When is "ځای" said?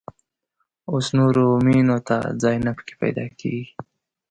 2.41-2.55